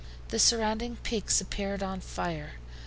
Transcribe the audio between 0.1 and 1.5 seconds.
The surrounding peaks